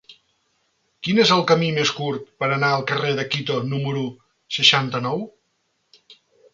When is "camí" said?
1.51-1.67